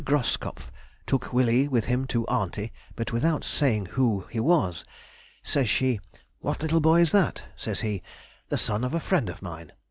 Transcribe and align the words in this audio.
Groskopff 0.03 0.71
took 1.05 1.31
Willie 1.31 1.67
with 1.67 1.85
him 1.85 2.07
to 2.07 2.25
aunty, 2.25 2.73
but 2.95 3.11
without 3.13 3.43
saying 3.43 3.85
who 3.85 4.21
he 4.31 4.39
was. 4.39 4.83
Says 5.43 5.69
she, 5.69 5.99
'What 6.39 6.63
little 6.63 6.79
boy 6.81 7.01
is 7.01 7.11
that?' 7.11 7.43
Says 7.55 7.81
he, 7.81 8.01
'The 8.49 8.57
son 8.57 8.83
of 8.83 8.95
a 8.95 8.99
friend 8.99 9.29
of 9.29 9.43
mine. 9.43 9.73